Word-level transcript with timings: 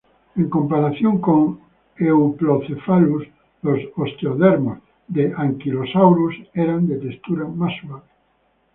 En 0.39 0.47
comparación 0.55 1.15
con 1.27 1.59
"Euoplocephalus", 1.99 3.23
los 3.61 3.79
osteodermos 3.95 4.79
de 5.07 5.31
"Ankylosaurus" 5.37 6.33
eran 6.55 6.87
de 6.87 6.97
textura 6.97 7.45
más 7.45 7.73
suave. 7.79 8.01